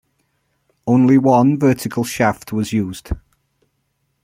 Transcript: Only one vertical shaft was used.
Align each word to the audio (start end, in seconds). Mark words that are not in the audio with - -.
Only 0.87 1.19
one 1.19 1.59
vertical 1.59 2.03
shaft 2.03 2.51
was 2.51 2.73
used. 2.73 3.09